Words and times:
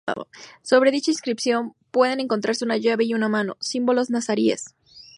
Sobre 0.63 0.89
dicha 0.89 1.11
inscripción 1.11 1.75
pueden 1.91 2.19
encontrarse 2.21 2.65
una 2.65 2.75
llave 2.77 3.03
y 3.03 3.13
una 3.13 3.29
mano, 3.29 3.55
símbolos 3.61 4.09
nazaríes. 4.09 4.73